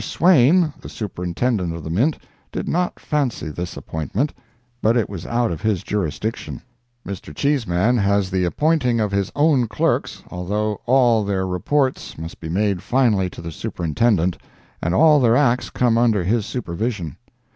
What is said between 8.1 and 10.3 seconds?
the appointing of his own clerks,